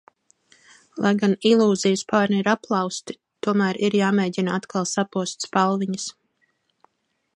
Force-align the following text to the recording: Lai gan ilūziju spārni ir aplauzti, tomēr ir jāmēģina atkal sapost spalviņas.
Lai 1.05 1.11
gan 1.23 1.35
ilūziju 1.49 1.99
spārni 2.03 2.39
ir 2.43 2.49
aplauzti, 2.53 3.17
tomēr 3.49 3.79
ir 3.89 3.99
jāmēģina 4.01 4.57
atkal 4.61 4.89
sapost 4.93 5.47
spalviņas. 5.49 6.09